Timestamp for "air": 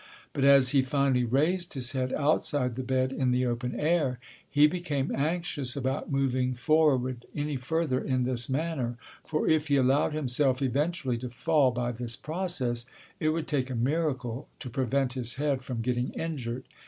3.79-4.17